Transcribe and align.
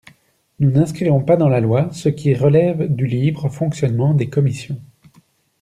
Nous 0.57 0.71
n’inscrirons 0.71 1.21
pas 1.21 1.37
dans 1.37 1.47
la 1.47 1.59
loi 1.59 1.91
ce 1.93 2.09
qui 2.09 2.33
relève 2.33 2.87
du 2.91 3.05
libre 3.05 3.49
fonctionnement 3.49 4.15
des 4.15 4.29
commissions. 4.31 4.81